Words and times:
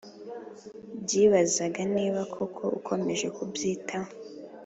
byibazaga 1.03 1.81
niba 1.95 2.19
koko 2.33 2.63
ukomeje 2.77 3.27
kubyitaho 3.35 4.09